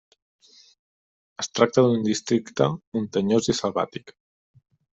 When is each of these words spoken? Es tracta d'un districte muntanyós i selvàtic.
Es 1.43 1.49
tracta 1.59 1.83
d'un 1.89 2.07
districte 2.09 2.69
muntanyós 2.99 3.53
i 3.55 3.59
selvàtic. 3.61 4.19